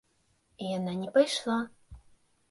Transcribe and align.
І 0.63 0.69
яна 0.77 0.95
не 1.01 1.09
пайшла. 1.17 1.57